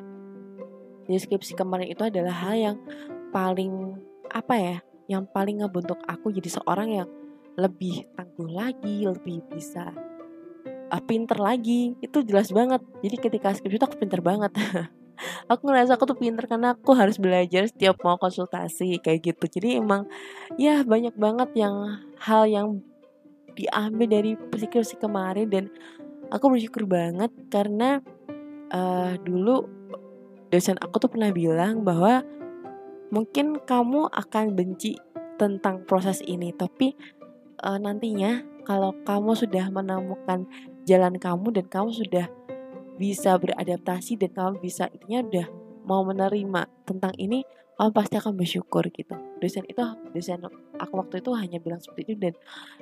di 1.03 1.19
skripsi 1.19 1.59
kemarin 1.59 1.91
itu 1.91 2.07
adalah 2.07 2.31
hal 2.31 2.55
yang 2.55 2.77
paling 3.35 3.99
apa 4.31 4.55
ya 4.55 4.77
yang 5.11 5.27
paling 5.31 5.63
ngebentuk 5.63 5.99
aku 6.07 6.31
jadi 6.31 6.61
seorang 6.61 6.89
yang 7.03 7.09
lebih 7.57 8.09
tangguh 8.17 8.49
lagi, 8.49 9.05
lebih 9.05 9.45
bisa 9.53 9.93
uh, 10.89 11.03
pinter 11.05 11.37
lagi. 11.37 11.97
Itu 12.01 12.25
jelas 12.25 12.53
banget. 12.53 12.81
Jadi 13.05 13.17
ketika 13.21 13.53
skripsi 13.53 13.77
itu 13.77 13.87
aku 13.87 13.97
pinter 14.01 14.21
banget. 14.25 14.53
aku 15.53 15.69
ngerasa 15.69 15.97
aku 15.97 16.05
tuh 16.09 16.19
pinter 16.19 16.49
karena 16.49 16.75
aku 16.75 16.97
harus 16.97 17.21
belajar 17.21 17.69
setiap 17.69 18.01
mau 18.01 18.17
konsultasi 18.17 19.01
kayak 19.05 19.33
gitu. 19.33 19.61
Jadi 19.61 19.81
emang 19.81 20.09
ya 20.57 20.85
banyak 20.85 21.15
banget 21.17 21.51
yang 21.57 22.05
hal 22.21 22.49
yang 22.49 22.81
diambil 23.53 24.09
dari 24.09 24.33
skripsi 24.37 24.97
kemarin 24.97 25.49
dan 25.53 25.65
aku 26.33 26.57
bersyukur 26.57 26.89
banget 26.89 27.29
karena 27.53 28.01
uh, 28.73 29.13
dulu 29.21 29.69
dosen 30.49 30.81
aku 30.81 31.01
tuh 31.01 31.11
pernah 31.13 31.29
bilang 31.33 31.85
bahwa 31.85 32.25
mungkin 33.13 33.61
kamu 33.63 34.09
akan 34.09 34.57
benci 34.57 34.97
tentang 35.37 35.85
proses 35.85 36.25
ini 36.25 36.51
tapi 36.57 36.97
uh, 37.61 37.77
nantinya 37.77 38.41
kalau 38.65 38.97
kamu 39.05 39.37
sudah 39.37 39.69
menemukan 39.69 40.49
jalan 40.89 41.21
kamu 41.21 41.53
dan 41.61 41.67
kamu 41.69 41.91
sudah 41.93 42.27
bisa 42.97 43.37
beradaptasi 43.37 44.17
dan 44.17 44.31
kamu 44.33 44.51
bisa 44.65 44.89
intinya 44.91 45.21
udah 45.29 45.47
mau 45.85 46.07
menerima 46.07 46.71
tentang 46.87 47.13
ini 47.19 47.43
kamu 47.77 47.91
pasti 47.91 48.15
akan 48.21 48.39
bersyukur 48.39 48.85
gitu. 48.95 49.17
Dosen 49.43 49.67
itu 49.67 49.83
dosen 50.15 50.45
aku 50.79 50.93
waktu 51.03 51.19
itu 51.19 51.31
hanya 51.35 51.59
bilang 51.59 51.83
seperti 51.83 52.15
itu 52.15 52.31
dan 52.31 52.35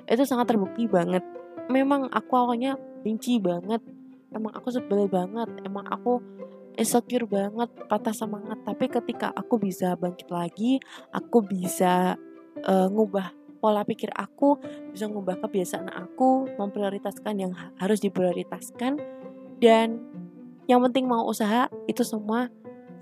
itu 0.05 0.23
sangat 0.29 0.53
terbukti 0.53 0.85
banget. 0.91 1.25
Memang 1.73 2.11
aku 2.13 2.33
awalnya 2.37 2.77
benci 3.01 3.41
banget. 3.41 3.81
Emang 4.35 4.53
aku 4.53 4.69
sebel 4.69 5.09
banget. 5.09 5.49
Emang 5.65 5.89
aku 5.89 6.21
insecure 6.79 7.27
banget 7.27 7.71
patah 7.91 8.15
semangat 8.15 8.59
tapi 8.63 8.87
ketika 8.87 9.31
aku 9.35 9.59
bisa 9.59 9.95
bangkit 9.99 10.31
lagi 10.31 10.79
aku 11.11 11.43
bisa 11.43 12.15
uh, 12.67 12.89
ngubah 12.91 13.41
pola 13.61 13.85
pikir 13.85 14.09
aku, 14.17 14.57
bisa 14.91 15.07
mengubah 15.07 15.37
kebiasaan 15.45 15.93
aku, 15.93 16.49
memprioritaskan 16.57 17.35
yang 17.37 17.53
harus 17.77 18.01
diprioritaskan, 18.01 18.97
dan 19.61 20.01
yang 20.65 20.81
penting 20.89 21.05
mau 21.05 21.29
usaha 21.29 21.69
itu 21.85 22.01
semua 22.01 22.49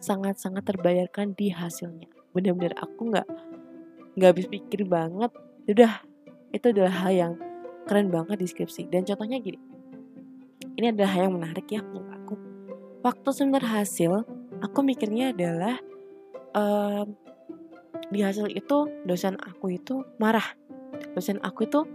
sangat-sangat 0.02 0.66
terbayarkan 0.66 1.38
di 1.38 1.54
hasilnya. 1.54 2.10
Benar-benar 2.34 2.75
aku 2.82 3.14
nggak 3.14 3.28
nggak 4.18 4.30
habis 4.34 4.50
pikir 4.50 4.82
banget, 4.84 5.30
udah 5.70 6.02
itu 6.50 6.66
adalah 6.75 7.06
hal 7.06 7.12
yang 7.14 7.32
keren 7.87 8.10
banget 8.10 8.37
di 8.42 8.46
skripsi. 8.50 8.90
Dan 8.90 9.06
contohnya 9.06 9.38
gini, 9.38 9.62
ini 10.75 10.90
adalah 10.90 11.10
hal 11.14 11.30
yang 11.30 11.38
menarik 11.38 11.70
ya. 11.70 11.80
Waktu 12.98 13.30
seminar 13.30 13.62
hasil, 13.62 14.26
aku 14.58 14.78
mikirnya 14.82 15.30
adalah 15.30 15.78
um, 16.50 17.14
di 18.10 18.26
hasil 18.26 18.50
itu 18.50 18.90
dosen 19.06 19.38
aku 19.38 19.78
itu 19.78 20.02
marah. 20.18 20.58
Dosen 21.14 21.38
aku 21.46 21.70
itu 21.70 21.86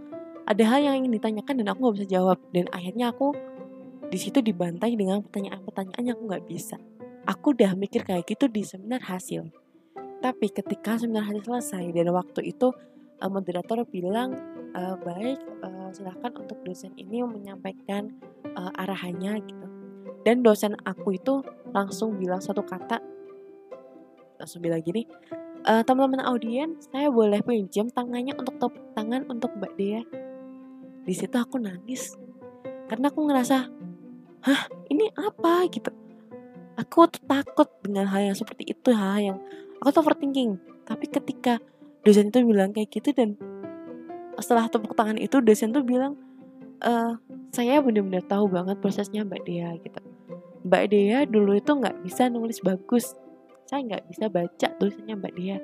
ada 0.48 0.64
hal 0.64 0.80
yang 0.80 1.04
ingin 1.04 1.20
ditanyakan 1.20 1.60
dan 1.60 1.66
aku 1.68 1.78
nggak 1.84 1.96
bisa 2.00 2.08
jawab. 2.08 2.38
Dan 2.56 2.72
akhirnya 2.72 3.12
aku 3.12 3.36
di 4.08 4.16
situ 4.16 4.40
dibantai 4.40 4.96
dengan 4.96 5.20
pertanyaan-pertanyaan 5.20 6.04
yang 6.08 6.16
aku 6.16 6.24
nggak 6.24 6.46
bisa. 6.48 6.76
Aku 7.28 7.52
udah 7.52 7.76
mikir 7.76 8.00
kayak 8.00 8.24
gitu 8.24 8.48
di 8.48 8.64
seminar 8.64 9.04
hasil. 9.04 9.44
Tapi 10.24 10.46
ketika 10.56 10.96
seminar 10.96 11.28
hasil 11.28 11.44
selesai 11.44 11.84
dan 11.92 12.16
waktu 12.16 12.48
itu 12.48 12.72
uh, 13.20 13.28
moderator 13.28 13.84
bilang 13.84 14.32
uh, 14.72 14.96
baik 15.04 15.36
uh, 15.60 15.92
silahkan 15.92 16.32
untuk 16.40 16.64
dosen 16.64 16.96
ini 16.96 17.20
menyampaikan 17.24 18.08
uh, 18.56 18.72
arahannya 18.80 19.44
gitu 19.44 19.63
dan 20.24 20.40
dosen 20.40 20.74
aku 20.88 21.16
itu 21.16 21.44
langsung 21.70 22.16
bilang 22.16 22.40
satu 22.40 22.64
kata 22.64 22.98
langsung 24.40 24.64
bilang 24.64 24.82
gini 24.82 25.06
uh, 25.64 25.82
teman-teman 25.82 26.24
audiens, 26.28 26.88
saya 26.92 27.08
boleh 27.08 27.40
pinjam 27.40 27.88
tangannya 27.88 28.36
untuk 28.36 28.56
tepuk 28.60 28.84
tangan 28.92 29.24
untuk 29.28 29.50
Mbak 29.56 29.72
Dea. 29.76 30.02
Di 31.04 31.14
situ 31.16 31.36
aku 31.36 31.60
nangis 31.60 32.16
karena 32.88 33.08
aku 33.08 33.20
ngerasa, 33.24 33.68
hah 34.44 34.62
ini 34.92 35.08
apa 35.16 35.68
gitu. 35.72 35.90
Aku 36.74 37.06
tuh 37.06 37.22
takut 37.24 37.68
dengan 37.80 38.10
hal 38.10 38.32
yang 38.32 38.36
seperti 38.36 38.74
itu, 38.74 38.90
hal 38.92 39.20
yang 39.20 39.38
aku 39.80 39.88
tuh 39.94 40.00
overthinking. 40.04 40.58
Tapi 40.84 41.06
ketika 41.08 41.62
dosen 42.04 42.28
itu 42.28 42.44
bilang 42.44 42.74
kayak 42.74 42.92
gitu 42.92 43.14
dan 43.16 43.38
setelah 44.36 44.66
tepuk 44.68 44.92
tangan 44.98 45.16
itu 45.16 45.38
dosen 45.40 45.70
tuh 45.70 45.86
bilang, 45.86 46.18
e, 46.82 46.92
saya 47.54 47.78
benar-benar 47.78 48.26
tahu 48.26 48.50
banget 48.50 48.82
prosesnya 48.82 49.22
Mbak 49.22 49.42
Dea 49.46 49.70
gitu. 49.80 50.00
Mbak 50.64 50.84
Dea 50.90 51.28
dulu 51.28 51.56
itu 51.56 51.70
nggak 51.70 52.00
bisa 52.02 52.32
nulis 52.32 52.58
bagus, 52.64 53.12
saya 53.68 53.84
nggak 53.84 54.04
bisa 54.08 54.32
baca 54.32 54.68
tulisannya 54.80 55.14
Mbak 55.20 55.34
Dia 55.36 55.58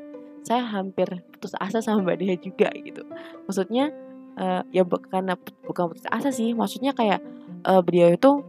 saya 0.45 0.65
hampir 0.65 1.09
putus 1.33 1.53
asa 1.61 1.85
sama 1.85 2.05
Mbak 2.05 2.19
Dia 2.21 2.35
juga 2.41 2.69
gitu. 2.73 3.03
Maksudnya 3.45 3.93
uh, 4.41 4.63
ya 4.73 4.85
karena 4.85 5.37
bukan 5.65 5.93
putus 5.93 6.09
asa 6.09 6.33
sih. 6.33 6.53
Maksudnya 6.57 6.97
kayak 6.97 7.21
uh, 7.69 7.81
beliau 7.85 8.13
itu 8.13 8.45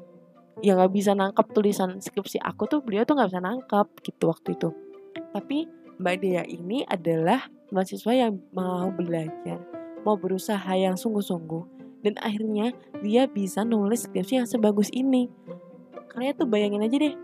ya 0.62 0.78
nggak 0.78 0.94
bisa 0.94 1.12
nangkap 1.18 1.48
tulisan 1.52 1.98
skripsi 2.00 2.38
aku 2.40 2.70
tuh 2.70 2.80
beliau 2.84 3.04
tuh 3.04 3.18
nggak 3.18 3.30
bisa 3.32 3.42
nangkap 3.44 3.88
gitu 4.04 4.32
waktu 4.32 4.56
itu. 4.56 4.70
Tapi 5.36 5.68
Mbak 6.02 6.16
Dea 6.24 6.44
ini 6.48 6.84
adalah 6.88 7.46
mahasiswa 7.72 8.12
yang 8.16 8.40
mau 8.56 8.90
belajar 8.92 9.60
mau 10.02 10.18
berusaha 10.18 10.72
yang 10.74 10.98
sungguh-sungguh. 10.98 11.80
Dan 12.02 12.18
akhirnya 12.18 12.74
dia 13.06 13.30
bisa 13.30 13.62
nulis 13.62 14.10
skripsi 14.10 14.42
yang 14.42 14.50
sebagus 14.50 14.90
ini 14.90 15.30
kalian 16.12 16.36
tuh 16.36 16.48
bayangin 16.48 16.84
aja 16.84 16.98
deh 17.00 17.16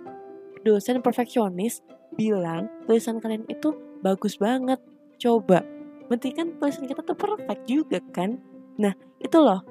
dosen 0.63 1.03
perfeksionis 1.03 1.83
bilang 2.15 2.71
tulisan 2.87 3.19
kalian 3.19 3.43
itu 3.51 3.75
bagus 4.01 4.39
banget. 4.39 4.79
Coba, 5.17 5.65
berarti 6.07 6.29
kan 6.33 6.55
tulisan 6.61 6.85
kita 6.85 7.01
tuh 7.01 7.17
perfect 7.17 7.63
juga 7.67 7.99
kan? 8.13 8.37
Nah, 8.77 8.93
itu 9.17 9.37
loh. 9.41 9.65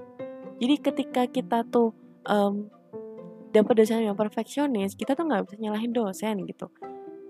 Jadi 0.58 0.74
ketika 0.82 1.22
kita 1.30 1.62
tuh 1.68 1.94
um, 2.26 2.66
dapat 3.54 3.84
dosen 3.84 4.02
yang 4.02 4.18
perfeksionis, 4.18 4.98
kita 4.98 5.14
tuh 5.14 5.24
nggak 5.28 5.46
bisa 5.46 5.56
nyalahin 5.60 5.92
dosen 5.94 6.42
gitu. 6.44 6.66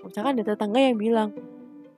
Misalkan 0.00 0.38
ada 0.38 0.54
tetangga 0.54 0.80
yang 0.80 0.96
bilang, 0.96 1.34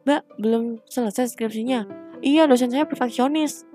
Mbak, 0.08 0.40
belum 0.40 0.80
selesai 0.88 1.36
skripsinya. 1.36 1.84
Iya, 2.24 2.48
dosen 2.48 2.72
saya 2.72 2.88
perfeksionis. 2.88 3.68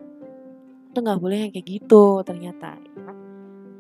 Itu 0.92 1.00
nggak 1.00 1.22
boleh 1.22 1.48
yang 1.48 1.52
kayak 1.54 1.68
gitu 1.70 2.26
ternyata. 2.26 2.76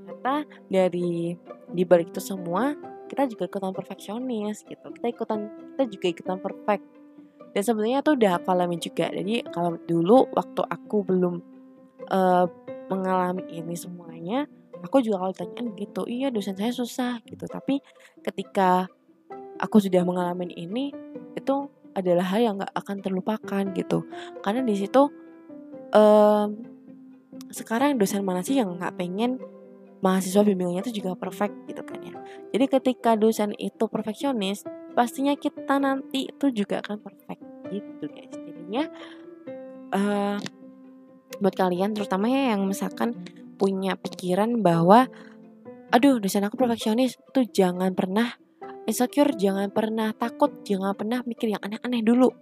Ternyata 0.06 0.48
dari 0.70 1.34
di 1.74 1.84
balik 1.84 2.13
itu 2.13 2.22
semua 2.22 2.77
kita 3.10 3.30
juga 3.30 3.50
ikutan 3.50 3.74
perfeksionis 3.74 4.63
gitu. 4.65 4.88
Kita 4.94 5.08
ikutan 5.10 5.50
kita 5.75 5.84
juga 5.89 6.08
ikutan 6.10 6.38
perfect. 6.39 6.86
Dan 7.53 7.62
sebenarnya 7.62 8.00
tuh 8.01 8.18
udah 8.18 8.42
aku 8.42 8.48
alami 8.50 8.77
juga. 8.82 9.10
Jadi 9.13 9.46
kalau 9.53 9.77
dulu 9.77 10.25
waktu 10.34 10.62
aku 10.65 10.98
belum 11.06 11.36
uh, 12.10 12.46
mengalami 12.89 13.46
ini 13.50 13.74
semuanya 13.77 14.46
aku 14.84 15.00
juga 15.00 15.24
kalau 15.24 15.32
ditanyain 15.32 15.68
gitu 15.80 16.01
iya 16.12 16.27
dosen 16.30 16.60
saya 16.60 16.74
susah 16.75 17.24
gitu. 17.25 17.48
Tapi 17.48 17.80
ketika 18.22 18.86
aku 19.58 19.80
sudah 19.80 20.03
mengalami 20.03 20.51
ini 20.53 20.92
itu 21.34 21.56
adalah 21.94 22.25
hal 22.25 22.42
yang 22.42 22.56
gak 22.60 22.74
akan 22.74 22.98
terlupakan 23.00 23.63
gitu. 23.77 24.03
Karena 24.44 24.62
di 24.65 24.75
situ 24.75 25.08
um, 25.96 26.48
sekarang 27.53 27.96
dosen 28.01 28.25
mana 28.25 28.42
sih 28.42 28.58
yang 28.58 28.75
nggak 28.75 28.98
pengen 28.98 29.38
mahasiswa 30.04 30.44
bimbingannya 30.44 30.84
itu 30.84 31.00
juga 31.00 31.16
perfect 31.16 31.56
gitu 31.72 31.80
kan 31.88 32.00
ya. 32.04 32.14
Jadi 32.52 32.66
ketika 32.68 33.16
dosen 33.16 33.56
itu 33.56 33.88
perfeksionis 33.88 34.68
pastinya 34.92 35.34
kita 35.40 35.80
nanti 35.80 36.28
itu 36.28 36.52
juga 36.52 36.84
akan 36.84 37.00
perfect 37.00 37.42
gitu 37.72 38.06
guys. 38.12 38.36
Jadinya 38.36 38.84
uh, 39.96 40.38
buat 41.40 41.56
kalian 41.56 41.96
terutama 41.96 42.28
ya 42.28 42.54
yang 42.54 42.68
misalkan 42.68 43.16
punya 43.56 43.96
pikiran 43.96 44.60
bahwa 44.60 45.08
aduh 45.90 46.20
dosen 46.20 46.44
aku 46.44 46.60
perfeksionis 46.60 47.16
tuh 47.32 47.48
jangan 47.48 47.96
pernah 47.96 48.36
insecure 48.84 49.32
jangan 49.40 49.72
pernah 49.72 50.12
takut 50.12 50.52
jangan 50.68 50.92
pernah 50.98 51.24
mikir 51.24 51.56
yang 51.56 51.62
aneh-aneh 51.64 52.04
dulu 52.04 52.34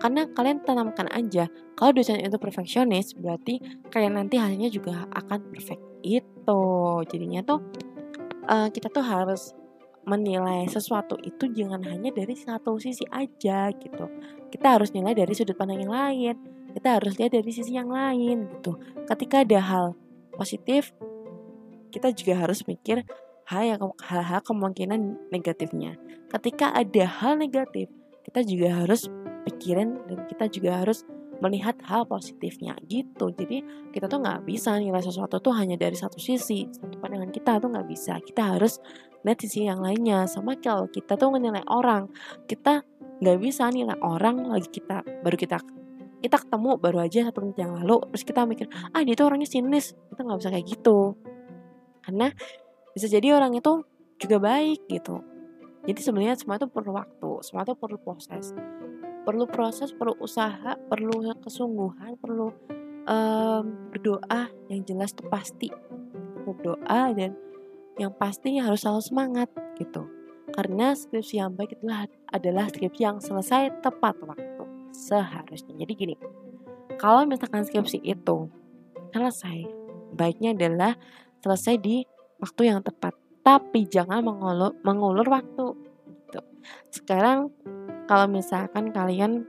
karena 0.00 0.26
kalian 0.32 0.64
tanamkan 0.64 1.06
aja 1.12 1.46
kalau 1.76 1.94
dosen 1.94 2.18
itu 2.20 2.36
perfeksionis 2.40 3.14
berarti 3.14 3.60
kalian 3.92 4.18
nanti 4.18 4.40
hasilnya 4.40 4.70
juga 4.72 5.06
akan 5.14 5.38
perfect. 5.50 5.82
Itu. 6.00 6.62
Jadinya 7.06 7.44
tuh 7.44 7.60
uh, 8.48 8.68
kita 8.72 8.88
tuh 8.88 9.04
harus 9.04 9.52
menilai 10.08 10.64
sesuatu 10.66 11.20
itu 11.20 11.52
jangan 11.52 11.84
hanya 11.84 12.08
dari 12.10 12.32
satu 12.32 12.80
sisi 12.80 13.04
aja 13.12 13.68
gitu. 13.76 14.08
Kita 14.48 14.80
harus 14.80 14.90
nilai 14.96 15.12
dari 15.12 15.32
sudut 15.36 15.54
pandang 15.54 15.84
yang 15.84 15.92
lain 15.92 16.60
kita 16.70 17.02
harus 17.02 17.18
lihat 17.18 17.34
dari 17.34 17.50
sisi 17.50 17.74
yang 17.74 17.90
lain 17.90 18.46
gitu. 18.46 18.78
Ketika 19.10 19.42
ada 19.42 19.58
hal 19.60 19.86
positif, 20.34 20.94
kita 21.90 22.14
juga 22.14 22.46
harus 22.46 22.62
mikir 22.64 23.02
hal 23.50 23.74
hal-hal 23.98 24.40
kemungkinan 24.46 25.30
negatifnya. 25.34 25.98
Ketika 26.30 26.70
ada 26.70 27.04
hal 27.06 27.34
negatif, 27.36 27.90
kita 28.22 28.46
juga 28.46 28.86
harus 28.86 29.10
pikirin 29.50 29.98
dan 30.06 30.18
kita 30.30 30.46
juga 30.46 30.86
harus 30.86 31.02
melihat 31.40 31.74
hal 31.88 32.04
positifnya 32.04 32.76
gitu. 32.86 33.32
Jadi 33.32 33.64
kita 33.90 34.06
tuh 34.06 34.20
nggak 34.20 34.44
bisa 34.44 34.76
nilai 34.76 35.00
sesuatu 35.00 35.40
tuh 35.40 35.56
hanya 35.56 35.74
dari 35.74 35.96
satu 35.96 36.20
sisi, 36.20 36.68
satu 36.68 37.00
pandangan 37.00 37.32
kita 37.32 37.58
tuh 37.58 37.72
nggak 37.72 37.88
bisa. 37.88 38.20
Kita 38.20 38.54
harus 38.54 38.78
lihat 39.24 39.40
sisi 39.40 39.64
yang 39.64 39.80
lainnya. 39.80 40.28
Sama 40.28 40.60
kalau 40.60 40.86
kita 40.92 41.16
tuh 41.16 41.32
menilai 41.32 41.64
orang, 41.66 42.12
kita 42.44 42.84
nggak 43.20 43.38
bisa 43.40 43.68
nilai 43.68 43.96
orang 44.00 44.48
lagi 44.48 44.68
kita 44.72 45.04
baru 45.20 45.36
kita 45.36 45.60
kita 46.24 46.36
ketemu 46.40 46.80
baru 46.80 47.04
aja 47.04 47.28
satu 47.28 47.44
menit 47.44 47.60
yang 47.60 47.76
lalu 47.76 48.00
terus 48.12 48.24
kita 48.24 48.48
mikir 48.48 48.66
ah 48.96 49.04
dia 49.04 49.12
tuh 49.12 49.28
orangnya 49.28 49.48
sinis 49.48 49.92
kita 50.08 50.20
nggak 50.24 50.38
bisa 50.40 50.50
kayak 50.52 50.66
gitu 50.68 50.98
karena 52.00 52.32
bisa 52.96 53.06
jadi 53.12 53.36
orang 53.36 53.52
itu 53.56 53.84
juga 54.16 54.36
baik 54.40 54.88
gitu 54.88 55.20
jadi 55.84 56.00
sebenarnya 56.00 56.36
semua 56.40 56.56
itu 56.56 56.68
perlu 56.68 56.96
waktu 56.96 57.30
semua 57.44 57.64
itu 57.68 57.76
perlu 57.76 58.00
proses 58.00 58.56
perlu 59.24 59.44
proses 59.46 59.92
perlu 59.92 60.16
usaha 60.18 60.76
perlu 60.88 61.30
kesungguhan 61.40 62.16
perlu 62.20 62.52
um, 63.06 63.64
berdoa 63.92 64.50
yang 64.72 64.80
jelas 64.86 65.12
tuh 65.12 65.28
pasti 65.28 65.68
berdoa 66.44 67.12
dan 67.14 67.36
yang 68.00 68.14
pasti 68.16 68.56
harus 68.56 68.80
selalu 68.80 69.02
semangat 69.04 69.48
gitu 69.76 70.08
karena 70.50 70.96
skripsi 70.98 71.38
yang 71.38 71.54
baik 71.54 71.78
itulah 71.78 72.10
adalah 72.34 72.66
skripsi 72.66 73.00
yang 73.00 73.18
selesai 73.22 73.82
tepat 73.82 74.18
waktu 74.26 74.64
seharusnya. 74.90 75.74
Jadi 75.78 75.92
gini, 75.94 76.14
kalau 76.98 77.24
misalkan 77.24 77.62
skripsi 77.62 78.02
itu 78.02 78.50
selesai, 79.14 79.66
baiknya 80.14 80.54
adalah 80.54 80.92
selesai 81.42 81.78
di 81.78 82.02
waktu 82.42 82.70
yang 82.70 82.82
tepat. 82.82 83.14
Tapi 83.40 83.88
jangan 83.88 84.20
mengulur, 84.20 84.76
mengulur 84.84 85.26
waktu. 85.30 85.66
Gitu. 86.28 86.40
Sekarang 86.92 87.48
kalau 88.10 88.26
misalkan 88.26 88.90
kalian 88.90 89.46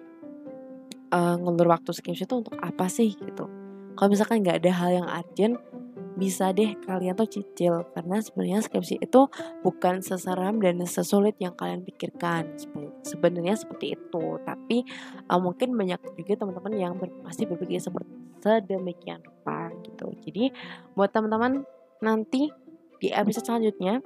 uh, 1.10 1.34
ngulur 1.42 1.74
waktu 1.74 1.98
skripsi 1.98 2.30
itu 2.30 2.46
untuk 2.46 2.54
apa 2.62 2.86
sih 2.86 3.10
gitu? 3.18 3.50
Kalau 3.98 4.10
misalkan 4.14 4.46
nggak 4.46 4.62
ada 4.62 4.72
hal 4.78 4.90
yang 5.02 5.08
urgent, 5.10 5.58
bisa 6.14 6.54
deh 6.54 6.78
kalian 6.86 7.18
tuh 7.18 7.26
cicil. 7.26 7.82
Karena 7.98 8.22
sebenarnya 8.22 8.62
skripsi 8.62 9.02
itu 9.02 9.26
bukan 9.66 10.06
seseram 10.06 10.62
dan 10.62 10.78
sesulit 10.86 11.34
yang 11.42 11.58
kalian 11.58 11.82
pikirkan. 11.82 12.54
Sebenarnya 13.02 13.58
seperti 13.58 13.98
itu. 13.98 14.38
Tapi 14.46 14.86
uh, 15.26 15.42
mungkin 15.42 15.74
banyak 15.74 15.98
juga 16.22 16.46
teman-teman 16.46 16.74
yang 16.78 16.94
ber, 17.02 17.10
pasti 17.26 17.50
berpikir 17.50 17.82
seperti 17.82 18.14
sedemikian 18.46 19.26
rupa 19.26 19.74
gitu. 19.82 20.14
Jadi 20.30 20.54
buat 20.94 21.10
teman-teman 21.10 21.66
nanti 22.06 22.54
di 23.02 23.10
episode 23.10 23.50
selanjutnya 23.50 24.06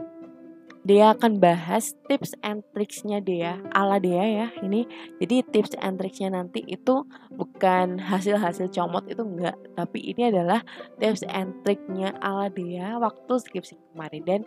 dia 0.86 1.18
akan 1.18 1.42
bahas 1.42 1.98
tips 2.06 2.38
and 2.46 2.62
tricksnya 2.78 3.18
dia 3.18 3.58
ala 3.74 3.98
dia 3.98 4.22
ya 4.22 4.48
ini. 4.62 4.86
Jadi 5.18 5.42
tips 5.50 5.74
and 5.82 5.98
tricksnya 5.98 6.30
nanti 6.30 6.62
itu 6.70 7.02
bukan 7.34 7.98
hasil-hasil 7.98 8.70
comot 8.70 9.02
itu 9.10 9.26
enggak 9.26 9.58
tapi 9.74 10.14
ini 10.14 10.30
adalah 10.30 10.62
tips 11.02 11.26
and 11.26 11.58
tricknya 11.66 12.14
ala 12.22 12.54
dia 12.54 13.02
waktu 13.02 13.34
skripsi 13.34 13.82
kemarin. 13.98 14.22
Dan 14.30 14.42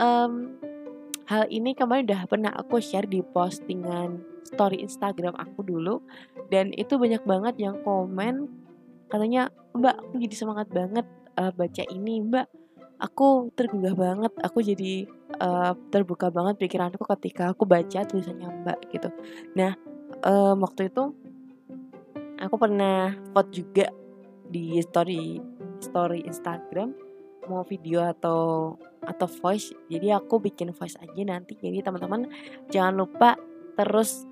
um, 0.00 0.56
hal 1.28 1.44
ini 1.52 1.76
kemarin 1.76 2.08
udah 2.08 2.24
pernah 2.24 2.52
aku 2.56 2.80
share 2.80 3.04
di 3.04 3.20
postingan 3.20 4.24
story 4.48 4.80
Instagram 4.80 5.36
aku 5.36 5.60
dulu. 5.60 6.00
Dan 6.48 6.72
itu 6.72 6.96
banyak 6.96 7.20
banget 7.28 7.60
yang 7.60 7.76
komen 7.84 8.48
katanya 9.12 9.52
mbak 9.76 10.00
aku 10.00 10.24
jadi 10.24 10.34
semangat 10.40 10.72
banget 10.72 11.04
uh, 11.36 11.52
baca 11.52 11.84
ini 11.92 12.24
mbak. 12.24 12.48
Aku 13.02 13.50
tergugah 13.58 13.98
banget 13.98 14.30
aku 14.46 14.62
jadi 14.62 15.10
uh, 15.38 15.72
terbuka 15.88 16.28
banget 16.28 16.58
pikiranku 16.60 17.00
ketika 17.16 17.52
aku 17.52 17.64
baca 17.64 18.04
tulisannya 18.04 18.48
Mbak 18.66 18.78
gitu. 18.92 19.08
Nah, 19.56 19.76
um, 20.26 20.60
waktu 20.64 20.90
itu 20.90 21.14
aku 22.42 22.54
pernah 22.58 23.14
vote 23.32 23.50
juga 23.54 23.86
di 24.52 24.76
story 24.82 25.40
story 25.80 26.26
Instagram 26.28 26.92
mau 27.50 27.66
video 27.66 28.06
atau 28.06 28.74
atau 29.02 29.26
voice. 29.42 29.74
Jadi 29.90 30.14
aku 30.14 30.38
bikin 30.38 30.70
voice 30.70 30.94
aja 31.00 31.22
nanti. 31.26 31.58
Jadi 31.58 31.82
teman-teman 31.82 32.30
jangan 32.70 32.94
lupa 33.02 33.34
terus 33.74 34.28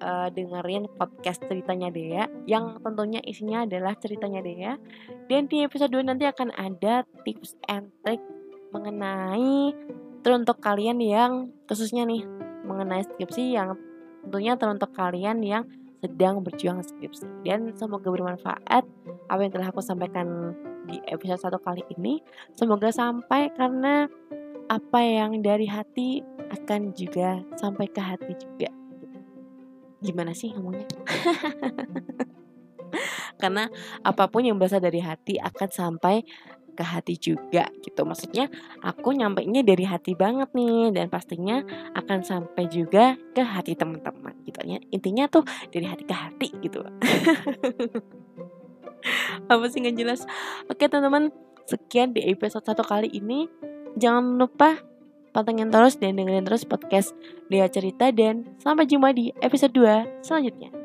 uh, 0.00 0.32
dengerin 0.32 0.88
podcast 0.96 1.44
ceritanya 1.44 1.92
Dea 1.92 2.24
yang 2.48 2.80
tentunya 2.80 3.20
isinya 3.26 3.68
adalah 3.68 3.92
ceritanya 4.00 4.40
Dea. 4.40 4.72
Dan 5.28 5.50
di 5.50 5.60
episode 5.60 5.92
2 5.92 6.08
nanti 6.08 6.24
akan 6.24 6.54
ada 6.56 7.04
tips 7.26 7.58
and 7.68 7.92
trick 8.00 8.22
mengenai 8.72 9.72
teruntuk 10.20 10.58
kalian 10.58 10.98
yang 11.00 11.52
khususnya 11.68 12.04
nih 12.04 12.26
mengenai 12.66 13.04
skripsi 13.06 13.54
yang 13.56 13.78
tentunya 14.26 14.58
teruntuk 14.60 14.92
kalian 14.92 15.40
yang 15.40 15.64
sedang 15.98 16.42
berjuang 16.46 16.82
skripsi. 16.82 17.26
Dan 17.42 17.74
semoga 17.74 18.10
bermanfaat 18.10 18.84
apa 19.28 19.40
yang 19.42 19.52
telah 19.52 19.68
aku 19.70 19.82
sampaikan 19.82 20.54
di 20.86 21.00
episode 21.10 21.42
satu 21.42 21.58
kali 21.58 21.82
ini. 21.98 22.22
Semoga 22.54 22.92
sampai 22.94 23.50
karena 23.54 24.06
apa 24.68 25.00
yang 25.00 25.40
dari 25.40 25.66
hati 25.66 26.22
akan 26.48 26.92
juga 26.92 27.40
sampai 27.56 27.86
ke 27.88 28.00
hati 28.00 28.32
juga. 28.36 28.70
Gimana 29.98 30.32
sih 30.36 30.54
ngomongnya? 30.54 30.86
Karena 33.40 33.70
apa 34.02 34.26
pun 34.30 34.42
yang 34.42 34.58
berasal 34.58 34.82
dari 34.82 34.98
hati 35.02 35.38
akan 35.38 35.68
sampai 35.70 36.22
ke 36.78 36.86
hati 36.86 37.18
juga 37.18 37.66
gitu. 37.82 38.06
Maksudnya 38.06 38.46
aku 38.86 39.10
nyampainya 39.10 39.66
dari 39.66 39.82
hati 39.82 40.14
banget 40.14 40.54
nih 40.54 40.94
dan 40.94 41.10
pastinya 41.10 41.58
akan 41.98 42.22
sampai 42.22 42.70
juga 42.70 43.18
ke 43.34 43.42
hati 43.42 43.74
teman-teman 43.74 44.38
gitu. 44.46 44.62
Ya 44.62 44.78
intinya 44.94 45.26
tuh 45.26 45.42
dari 45.74 45.90
hati 45.90 46.06
ke 46.06 46.14
hati 46.14 46.54
gitu. 46.62 46.86
Apa 49.50 49.64
sih 49.66 49.82
nggak 49.82 49.98
jelas? 49.98 50.22
Oke 50.70 50.86
teman-teman 50.86 51.34
sekian 51.66 52.14
di 52.14 52.22
episode 52.30 52.62
satu 52.62 52.86
kali 52.86 53.10
ini. 53.10 53.50
Jangan 53.98 54.38
lupa 54.38 54.78
pantengin 55.34 55.74
terus 55.74 55.98
dan 55.98 56.14
dengerin 56.14 56.46
terus 56.46 56.62
podcast 56.62 57.10
Dia 57.50 57.66
Cerita 57.66 58.14
dan 58.14 58.54
sampai 58.62 58.86
jumpa 58.86 59.10
di 59.10 59.34
episode 59.42 59.74
2 59.74 60.22
selanjutnya 60.22 60.77